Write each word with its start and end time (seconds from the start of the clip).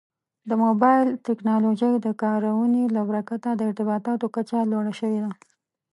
د 0.49 0.51
موبایل 0.63 1.07
ټکنالوژۍ 1.27 1.93
د 2.05 2.07
کارونې 2.23 2.83
له 2.95 3.01
برکته 3.09 3.49
د 3.55 3.61
ارتباطاتو 3.69 4.25
کچه 4.35 4.59
لوړه 4.71 4.93
شوې 4.99 5.19
ده. 5.25 5.31